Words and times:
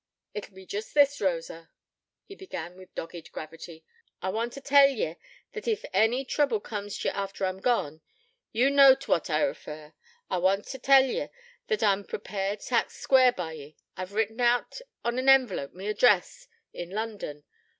'It 0.33 0.51
be 0.51 0.65
jest 0.65 0.95
this, 0.95 1.21
Rosa,' 1.21 1.69
he 2.25 2.33
began 2.33 2.75
with 2.75 2.95
dogged 2.95 3.31
gravity. 3.31 3.85
'I 4.23 4.29
want 4.29 4.53
t' 4.53 4.59
tell 4.59 4.89
ye 4.89 5.15
that 5.53 5.67
ef 5.67 5.85
any 5.93 6.25
trouble 6.25 6.59
comes 6.59 6.97
t'ye 6.97 7.11
after 7.11 7.45
I'm 7.45 7.59
gone 7.59 8.01
ye 8.51 8.67
know 8.71 8.95
t' 8.95 9.05
what 9.05 9.29
I 9.29 9.41
refer 9.43 9.93
I 10.27 10.39
want 10.39 10.65
t' 10.65 10.79
tell 10.79 11.05
ye 11.05 11.29
that 11.67 11.83
I'm 11.83 12.03
prepared 12.03 12.61
t' 12.61 12.73
act 12.73 12.93
square 12.93 13.31
by 13.31 13.51
ye. 13.53 13.75
I've 13.95 14.13
written 14.15 14.41
out 14.41 14.81
on 15.05 15.19
an 15.19 15.29
envelope 15.29 15.73
my 15.73 15.83
address 15.83 16.47
in 16.73 16.89
London. 16.89 17.43